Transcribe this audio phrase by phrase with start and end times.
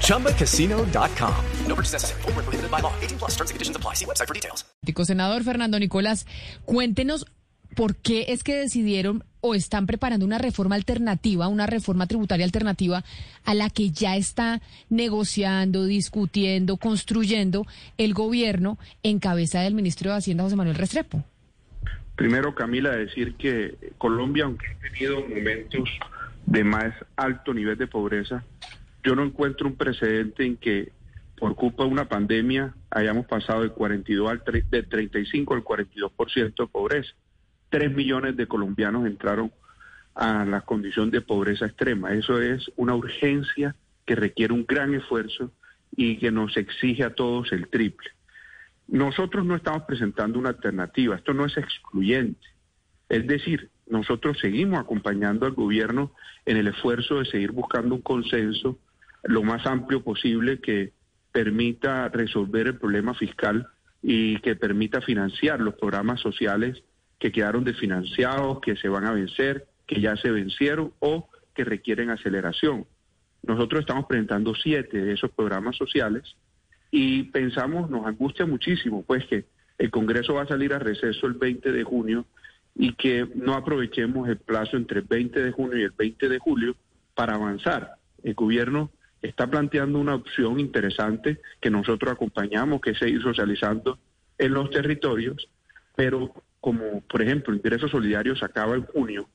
[0.00, 1.34] ChumbaCasino.com.
[1.68, 2.22] No purchase necessary.
[2.22, 2.92] Full prohibited by law.
[3.02, 3.94] 18 plus terms and conditions apply.
[3.94, 4.64] See website for details.
[5.04, 6.26] Senador Fernando Nicolás,
[6.64, 7.26] cuéntenos
[7.74, 13.04] por qué es que decidieron o están preparando una reforma alternativa, una reforma tributaria alternativa
[13.44, 17.66] a la que ya está negociando, discutiendo, construyendo
[17.98, 21.24] el gobierno en cabeza del ministro de Hacienda, José Manuel Restrepo.
[22.16, 25.90] Primero, Camila, decir que Colombia, aunque ha tenido momentos
[26.46, 28.44] de más alto nivel de pobreza,
[29.04, 30.92] yo no encuentro un precedente en que
[31.36, 36.66] por culpa de una pandemia hayamos pasado del 42 al del 35 al 42% de
[36.66, 37.12] pobreza.
[37.68, 39.52] Tres millones de colombianos entraron
[40.14, 42.14] a la condición de pobreza extrema.
[42.14, 45.52] Eso es una urgencia que requiere un gran esfuerzo
[45.96, 48.10] y que nos exige a todos el triple.
[48.86, 52.46] Nosotros no estamos presentando una alternativa, esto no es excluyente.
[53.08, 56.12] Es decir, nosotros seguimos acompañando al gobierno
[56.46, 58.78] en el esfuerzo de seguir buscando un consenso
[59.24, 60.92] lo más amplio posible que
[61.32, 63.66] permita resolver el problema fiscal
[64.02, 66.82] y que permita financiar los programas sociales
[67.18, 72.10] que quedaron desfinanciados, que se van a vencer, que ya se vencieron o que requieren
[72.10, 72.86] aceleración.
[73.42, 76.36] Nosotros estamos presentando siete de esos programas sociales
[76.90, 79.46] y pensamos, nos angustia muchísimo, pues que
[79.78, 82.26] el Congreso va a salir a receso el 20 de junio
[82.74, 86.38] y que no aprovechemos el plazo entre el 20 de junio y el 20 de
[86.38, 86.76] julio
[87.14, 87.94] para avanzar.
[88.22, 88.90] El gobierno
[89.24, 93.98] está planteando una opción interesante que nosotros acompañamos, que se ir socializando
[94.36, 95.48] en los territorios,
[95.96, 99.28] pero como por ejemplo Ingresos Solidarios acaba en junio,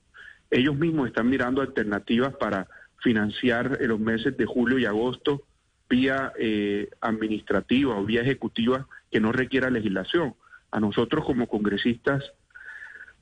[0.50, 2.68] ellos mismos están mirando alternativas para
[3.02, 5.42] financiar en los meses de julio y agosto
[5.88, 10.34] vía eh, administrativa o vía ejecutiva que no requiera legislación.
[10.70, 12.22] A nosotros como congresistas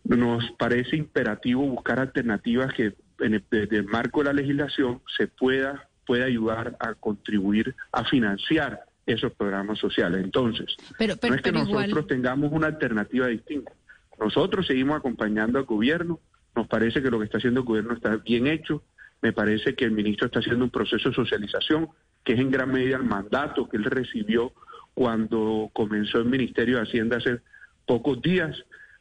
[0.04, 5.87] nos parece imperativo buscar alternativas que el, desde el marco de la legislación se pueda
[6.08, 10.24] puede ayudar a contribuir a financiar esos programas sociales.
[10.24, 13.72] Entonces, no es que nosotros tengamos una alternativa distinta.
[14.18, 16.18] Nosotros seguimos acompañando al gobierno.
[16.56, 18.82] Nos parece que lo que está haciendo el gobierno está bien hecho.
[19.20, 21.90] Me parece que el ministro está haciendo un proceso de socialización
[22.24, 24.54] que es en gran medida el mandato que él recibió
[24.94, 27.40] cuando comenzó el Ministerio de Hacienda hace
[27.84, 28.56] pocos días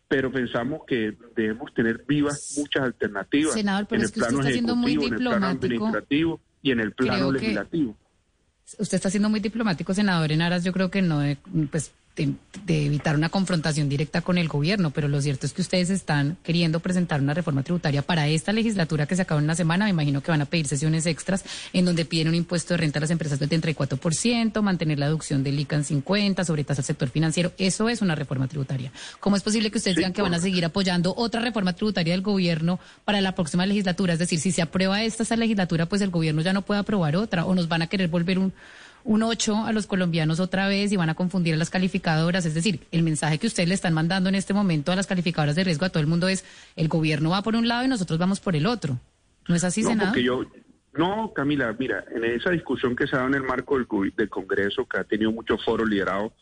[0.09, 5.13] pero pensamos que debemos tener vivas muchas alternativas Senador, pero en el plano ejecutivo, en
[5.13, 7.95] el plano administrativo y en el plano legislativo.
[8.78, 11.22] Usted está siendo muy diplomático, senador, en aras yo creo que no,
[11.72, 15.89] pues de, evitar una confrontación directa con el gobierno, pero lo cierto es que ustedes
[15.89, 19.85] están queriendo presentar una reforma tributaria para esta legislatura que se acaba en una semana.
[19.85, 23.00] Me imagino que van a pedir sesiones extras en donde piden un impuesto de renta
[23.00, 27.09] a las empresas del 34%, mantener la deducción del ICAN 50 sobre tasa al sector
[27.09, 27.51] financiero.
[27.57, 28.91] Eso es una reforma tributaria.
[29.19, 32.22] ¿Cómo es posible que ustedes digan que van a seguir apoyando otra reforma tributaria del
[32.22, 34.13] gobierno para la próxima legislatura?
[34.13, 37.16] Es decir, si se aprueba esta, esta legislatura, pues el gobierno ya no puede aprobar
[37.16, 38.53] otra o nos van a querer volver un
[39.07, 42.45] un 8 a los colombianos otra vez y van a confundir a las calificadoras.
[42.45, 45.56] Es decir, el mensaje que ustedes le están mandando en este momento a las calificadoras
[45.56, 46.44] de riesgo a todo el mundo es
[46.75, 49.00] el gobierno va por un lado y nosotros vamos por el otro.
[49.47, 50.19] ¿No es así, no, senador?
[50.19, 50.46] yo,
[50.94, 54.29] no, Camila, mira, en esa discusión que se ha dado en el marco del, del
[54.29, 56.34] Congreso, que ha tenido muchos foros liderados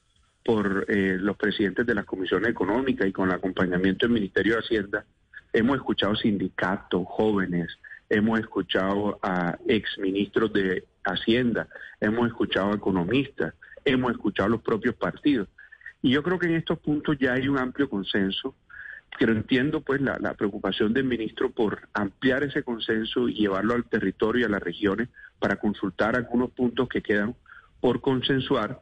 [0.44, 4.60] por eh, los presidentes de las comisiones económicas y con el acompañamiento del Ministerio de
[4.62, 5.06] Hacienda,
[5.54, 7.78] hemos escuchado sindicatos, jóvenes,
[8.10, 11.68] hemos escuchado a exministros de Hacienda,
[12.02, 15.48] hemos escuchado a economistas, hemos escuchado a los propios partidos.
[16.02, 18.56] Y yo creo que en estos puntos ya hay un amplio consenso,
[19.18, 24.42] pero entiendo pues la, preocupación del ministro por ampliar ese consenso y llevarlo al territorio
[24.42, 27.36] y a las regiones para consultar algunos puntos que quedan
[27.80, 28.82] por consensuar,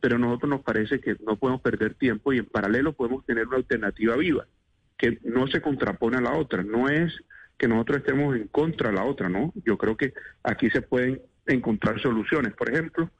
[0.00, 3.58] pero nosotros nos parece que no podemos perder tiempo y en paralelo podemos tener una
[3.58, 4.46] alternativa viva,
[4.96, 7.12] que no se contrapone a la otra, no es
[7.58, 9.52] que nosotros estemos en contra de la otra, ¿no?
[9.64, 10.12] Yo creo que
[10.42, 12.52] aquí se pueden encontrar soluciones.
[12.54, 13.10] Por ejemplo,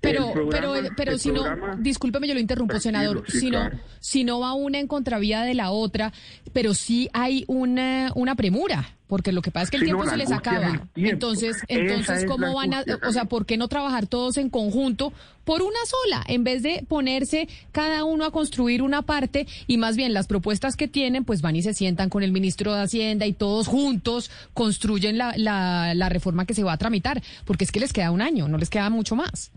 [0.00, 1.44] pero, pero, pero si no,
[1.78, 3.70] discúlpeme, yo lo interrumpo, senador, si, no,
[4.00, 6.12] si no va una en contravía de la otra,
[6.52, 10.16] pero sí hay una, una premura, porque lo que pasa es que el tiempo se
[10.16, 10.88] les acaba.
[10.94, 15.12] Entonces, entonces ¿cómo van a, o sea, por qué no trabajar todos en conjunto
[15.44, 19.96] por una sola, en vez de ponerse cada uno a construir una parte y más
[19.96, 23.26] bien las propuestas que tienen, pues van y se sientan con el ministro de Hacienda
[23.26, 27.72] y todos juntos construyen la, la, la reforma que se va a tramitar, porque es
[27.72, 29.50] que les queda un año, no les queda mucho más.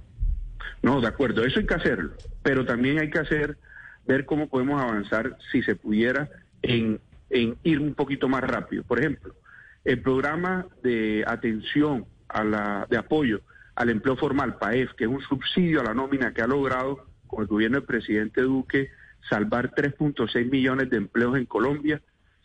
[0.82, 2.12] No, de acuerdo, eso hay que hacerlo,
[2.42, 3.58] pero también hay que hacer
[4.06, 6.30] ver cómo podemos avanzar si se pudiera
[6.62, 7.00] en,
[7.30, 8.84] en ir un poquito más rápido.
[8.84, 9.36] Por ejemplo,
[9.84, 13.42] el programa de atención a la, de apoyo
[13.76, 17.42] al empleo formal, PAEF, que es un subsidio a la nómina que ha logrado con
[17.42, 18.92] el gobierno del presidente Duque
[19.30, 22.02] salvar 3.6 millones de empleos en Colombia,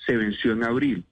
[0.06, 1.04] se venció en abril.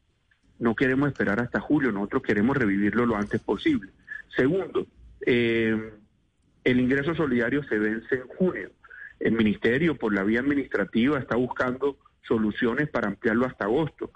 [0.59, 3.91] No queremos esperar hasta julio, nosotros queremos revivirlo lo antes posible.
[4.35, 4.87] Segundo,
[5.27, 5.93] eh,
[6.67, 8.71] el ingreso solidario se vence en junio.
[9.21, 11.97] El ministerio, por la vía administrativa, está buscando
[12.27, 14.11] soluciones para ampliarlo hasta agosto.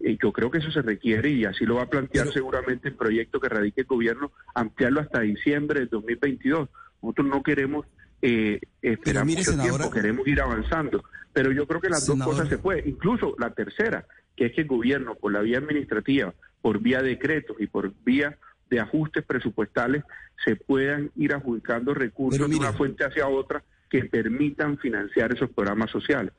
[0.00, 2.96] Y yo creo que eso se requiere y así lo va a plantear seguramente el
[2.96, 6.68] proyecto que radique el gobierno, ampliarlo hasta diciembre del 2022.
[7.02, 7.86] Nosotros no queremos
[8.20, 11.04] eh, esperar mucho tiempo, queremos ir avanzando.
[11.32, 12.88] Pero yo creo que las dos cosas se pueden.
[12.88, 14.06] Incluso la tercera,
[14.36, 18.38] que es que el gobierno, por la vía administrativa, por vía decretos y por vía
[18.72, 20.02] de ajustes presupuestales,
[20.42, 25.90] se puedan ir adjudicando recursos de una fuente hacia otra que permitan financiar esos programas
[25.90, 26.32] sociales.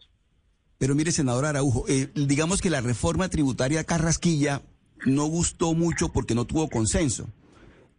[0.80, 4.64] Pero mire, senador Araujo, eh, digamos que la reforma tributaria Carrasquilla
[5.06, 7.30] no gustó mucho porque no tuvo consenso.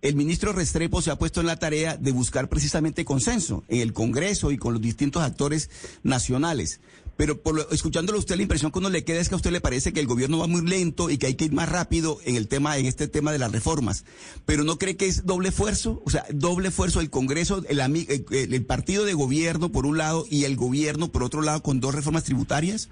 [0.03, 3.93] El ministro Restrepo se ha puesto en la tarea de buscar precisamente consenso en el
[3.93, 5.71] Congreso y con los distintos actores
[6.03, 6.81] nacionales.
[7.17, 9.53] Pero por escuchándolo a usted, la impresión que uno le queda es que a usted
[9.53, 12.19] le parece que el gobierno va muy lento y que hay que ir más rápido
[12.25, 14.05] en el tema, en este tema de las reformas.
[14.47, 18.67] Pero no cree que es doble esfuerzo, o sea, doble esfuerzo el Congreso, el, el,
[18.67, 22.25] partido de gobierno por un lado y el gobierno por otro lado con dos reformas
[22.25, 22.91] tributarias.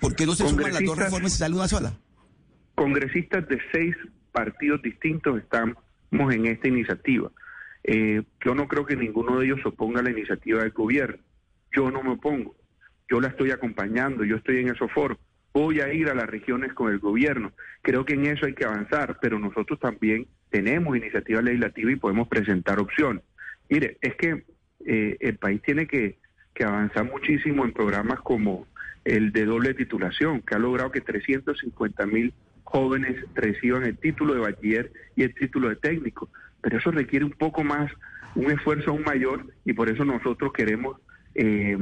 [0.00, 1.94] ¿Por qué no se suman las dos reformas y sale una sola?
[2.76, 3.96] Congresistas de seis
[4.30, 5.76] partidos distintos estamos
[6.12, 7.32] en esta iniciativa.
[7.82, 11.18] Eh, yo no creo que ninguno de ellos oponga a la iniciativa del gobierno.
[11.74, 12.54] Yo no me opongo
[13.08, 15.18] yo la estoy acompañando, yo estoy en esos foros,
[15.52, 17.52] voy a ir a las regiones con el gobierno.
[17.82, 22.28] Creo que en eso hay que avanzar, pero nosotros también tenemos iniciativa legislativa y podemos
[22.28, 23.22] presentar opciones.
[23.68, 24.44] Mire, es que
[24.84, 26.18] eh, el país tiene que,
[26.54, 28.66] que avanzar muchísimo en programas como
[29.04, 34.40] el de doble titulación, que ha logrado que 350 mil jóvenes reciban el título de
[34.40, 36.28] bachiller y el título de técnico.
[36.60, 37.90] Pero eso requiere un poco más,
[38.34, 40.98] un esfuerzo aún mayor, y por eso nosotros queremos
[41.34, 41.78] eh,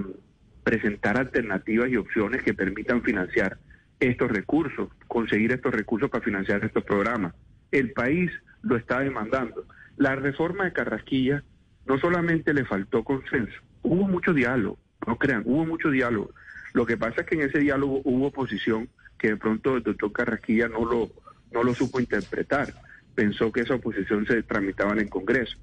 [0.65, 3.59] presentar alternativas y opciones que permitan financiar
[4.01, 7.35] estos recursos, conseguir estos recursos para financiar estos programas.
[7.71, 8.31] El país
[8.63, 9.67] lo está demandando.
[9.97, 11.45] La reforma de Carrasquilla
[11.87, 16.31] no solamente le faltó consenso, hubo mucho diálogo, no crean, hubo mucho diálogo.
[16.73, 18.89] Lo que pasa es que en ese diálogo hubo oposición
[19.19, 21.11] que de pronto el doctor Carrasquilla no lo,
[21.53, 22.75] no lo supo interpretar.
[23.15, 25.57] Pensó que esa oposición se tramitaba en el Congreso.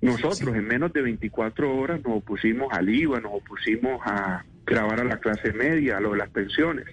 [0.00, 5.04] Nosotros en menos de 24 horas nos opusimos al IVA, nos opusimos a grabar a
[5.04, 6.86] la clase media, a lo de las pensiones.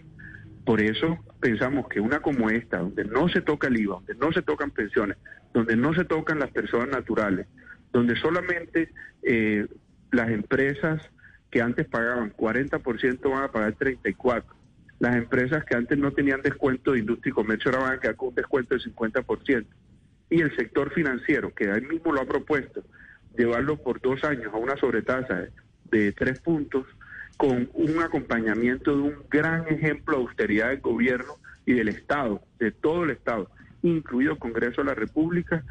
[0.66, 4.34] Por eso pensamos que una como esta, donde no se toca el IVA, donde no
[4.34, 5.18] se tocan pensiones,
[5.54, 7.48] donde no se tocan las personas naturales,
[7.94, 8.92] donde solamente
[9.24, 9.68] eh,
[10.12, 11.02] las empresas
[11.50, 14.44] que antes pagaban 40% van a pagar 34%,
[15.00, 18.16] las empresas que antes no tenían descuento de industria y comercio ahora van a quedar
[18.16, 19.66] con un descuento del 50%,
[20.30, 22.84] y el sector financiero, que él mismo lo ha propuesto,
[23.38, 25.46] llevarlo por dos años a una sobretasa
[25.92, 26.86] de tres puntos,
[27.38, 31.36] con un acompañamiento de un gran ejemplo de austeridad del gobierno
[31.66, 33.50] y del Estado, de todo el Estado,
[33.84, 35.64] incluido el Congreso de la República,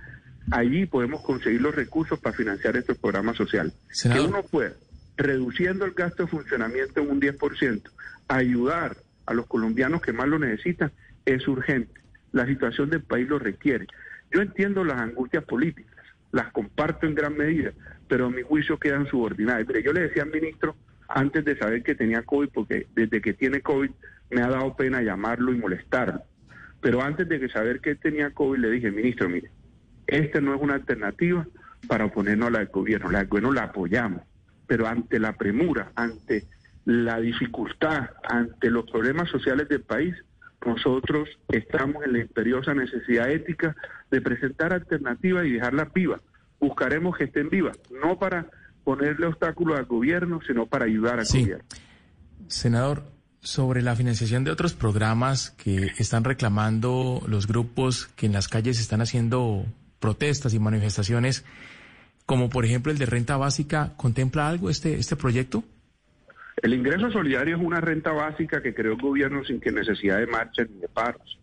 [0.53, 3.75] allí podemos conseguir los recursos para financiar estos programas sociales.
[4.03, 4.75] Que uno pueda,
[5.17, 7.83] reduciendo el gasto de funcionamiento en un 10%,
[8.29, 8.97] ayudar
[9.27, 10.93] a los colombianos que más lo necesitan,
[11.25, 12.01] es urgente.
[12.33, 13.87] La situación del país lo requiere.
[14.31, 15.95] Yo entiendo las angustias políticas,
[16.33, 17.73] las comparto en gran medida,
[18.09, 19.67] pero a mi juicio quedan subordinadas.
[19.67, 20.77] Mire, yo le decía al ministro
[21.09, 23.91] antes de saber que tenía COVID, porque desde que tiene COVID
[24.31, 26.23] me ha dado pena llamarlo y molestarlo.
[26.81, 29.51] Pero antes de que saber que tenía COVID, le dije, ministro, mire,
[30.07, 31.47] esta no es una alternativa
[31.87, 33.11] para oponernos a la del gobierno.
[33.11, 34.23] La del gobierno la apoyamos,
[34.67, 36.45] pero ante la premura, ante
[36.85, 40.15] la dificultad, ante los problemas sociales del país,
[40.67, 43.77] nosotros estamos en la imperiosa necesidad ética
[44.11, 46.21] de presentar alternativas y dejarlas vivas.
[46.61, 48.47] Buscaremos que estén vivas, no para
[48.85, 51.65] ponerle obstáculos al gobierno, sino para ayudar al gobierno.
[52.49, 53.05] Senador,
[53.41, 58.81] sobre la financiación de otros programas que están reclamando los grupos que en las calles
[58.81, 59.65] están haciendo
[60.01, 61.45] protestas y manifestaciones,
[62.27, 65.63] como por ejemplo el de renta básica, ¿contempla algo este, este proyecto?
[66.63, 70.27] El ingreso solidario es una renta básica que creó el gobierno sin que necesidad de
[70.27, 71.39] marchas ni de paros.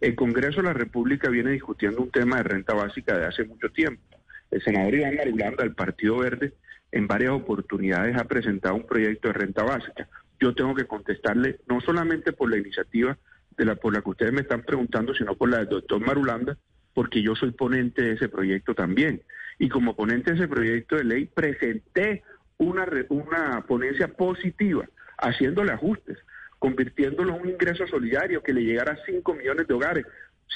[0.00, 3.70] El Congreso de la República viene discutiendo un tema de renta básica de hace mucho
[3.70, 4.02] tiempo.
[4.50, 6.52] El senador Iván Marulanda del Partido Verde
[6.90, 10.08] en varias oportunidades ha presentado un proyecto de renta básica.
[10.40, 13.16] Yo tengo que contestarle no solamente por la iniciativa
[13.56, 16.58] de la por la que ustedes me están preguntando, sino por la del doctor Marulanda,
[16.92, 19.22] porque yo soy ponente de ese proyecto también.
[19.58, 22.22] Y como ponente de ese proyecto de ley presenté
[22.58, 26.18] una, una ponencia positiva, haciéndole ajustes,
[26.58, 30.06] convirtiéndolo en un ingreso solidario que le llegara a 5 millones de hogares,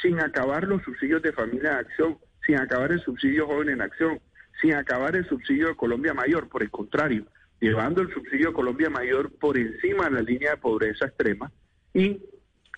[0.03, 4.21] sin acabar los subsidios de familia en acción, sin acabar el subsidio joven en acción,
[4.61, 7.27] sin acabar el subsidio de Colombia Mayor, por el contrario,
[7.61, 11.51] llevando el subsidio de Colombia Mayor por encima de la línea de pobreza extrema
[11.93, 12.23] y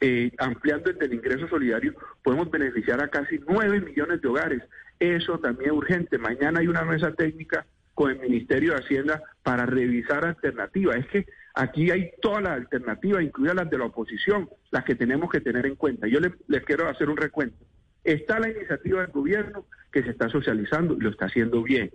[0.00, 4.62] eh, ampliando el ingreso solidario, podemos beneficiar a casi 9 millones de hogares.
[4.98, 6.18] Eso también es urgente.
[6.18, 7.64] Mañana hay una mesa técnica
[7.94, 10.96] con el Ministerio de Hacienda para revisar alternativas.
[10.96, 15.30] Es que aquí hay todas las alternativas, incluidas las de la oposición, las que tenemos
[15.30, 16.06] que tener en cuenta.
[16.06, 17.64] Yo les quiero hacer un recuento.
[18.04, 21.92] Está la iniciativa del gobierno que se está socializando y lo está haciendo bien.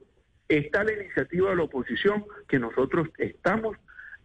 [0.48, 3.76] Está la iniciativa de la oposición que nosotros estamos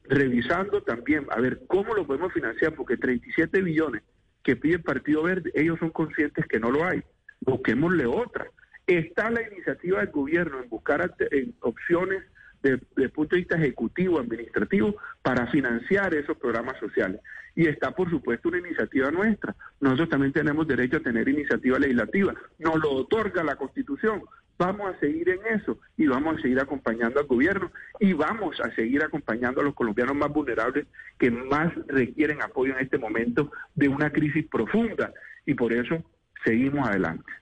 [0.05, 4.03] revisando también, a ver cómo lo podemos financiar, porque 37 billones
[4.43, 7.03] que pide el Partido Verde, ellos son conscientes que no lo hay.
[7.41, 8.47] Busquémosle otra.
[8.87, 11.15] Está la iniciativa del gobierno en buscar
[11.61, 12.23] opciones
[12.63, 17.21] desde el punto de vista ejecutivo, administrativo, para financiar esos programas sociales.
[17.55, 19.55] Y está, por supuesto, una iniciativa nuestra.
[19.81, 22.35] Nosotros también tenemos derecho a tener iniciativa legislativa.
[22.59, 24.23] Nos lo otorga la Constitución.
[24.59, 28.73] Vamos a seguir en eso y vamos a seguir acompañando al gobierno y vamos a
[28.75, 30.87] seguir acompañando a los colombianos más vulnerables
[31.19, 35.13] que más requieren apoyo en este momento de una crisis profunda.
[35.47, 36.05] Y por eso
[36.45, 37.42] seguimos adelante.